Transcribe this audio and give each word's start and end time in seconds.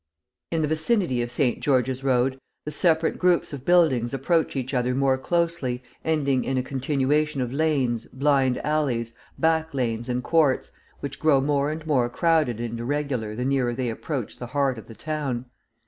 In 0.49 0.63
the 0.63 0.67
vicinity 0.67 1.21
of 1.21 1.29
St. 1.29 1.59
George's 1.59 2.03
Road, 2.03 2.39
the 2.65 2.71
separate 2.71 3.19
groups 3.19 3.53
of 3.53 3.63
buildings 3.63 4.15
approach 4.15 4.55
each 4.55 4.73
other 4.73 4.95
more 4.95 5.15
closely, 5.15 5.83
ending 6.03 6.43
in 6.43 6.57
a 6.57 6.63
continuation 6.63 7.39
of 7.39 7.53
lanes, 7.53 8.05
blind 8.11 8.57
alleys, 8.65 9.13
back 9.37 9.75
lanes 9.75 10.09
and 10.09 10.23
courts, 10.23 10.71
which 11.01 11.19
grow 11.19 11.39
more 11.39 11.69
and 11.69 11.85
more 11.85 12.09
crowded 12.09 12.59
and 12.59 12.79
irregular 12.79 13.35
the 13.35 13.45
nearer 13.45 13.75
they 13.75 13.91
approach 13.91 14.39
the 14.39 14.47
heart 14.57 14.79
of 14.79 14.87
the 14.87 14.95
town. 14.95 15.45